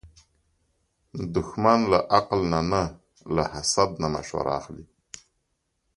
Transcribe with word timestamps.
دښمن 1.33 1.79
له 1.91 1.99
عقل 2.17 2.39
نه 2.53 2.61
نه، 2.71 2.81
له 3.35 3.43
حسد 3.53 3.89
نه 4.01 4.07
مشوره 4.15 4.51
اخلي 4.59 4.85